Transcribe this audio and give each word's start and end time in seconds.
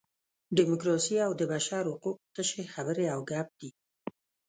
ډیموکراسي 0.57 1.15
او 1.27 1.31
د 1.39 1.41
بشر 1.53 1.83
حقوق 1.93 2.17
تشې 2.35 2.63
خبرې 2.73 3.05
او 3.13 3.19
ګپ 3.29 3.47
دي. 3.59 3.69